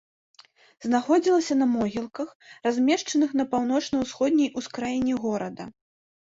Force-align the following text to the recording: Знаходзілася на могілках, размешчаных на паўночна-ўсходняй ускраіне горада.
Знаходзілася 0.85 1.57
на 1.59 1.67
могілках, 1.73 2.33
размешчаных 2.69 3.37
на 3.43 3.47
паўночна-ўсходняй 3.53 4.53
ускраіне 4.65 5.13
горада. 5.31 5.73